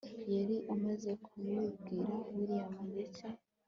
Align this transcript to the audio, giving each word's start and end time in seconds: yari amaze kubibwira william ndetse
yari 0.33 0.57
amaze 0.73 1.09
kubibwira 1.23 2.09
william 2.33 2.75
ndetse 2.91 3.25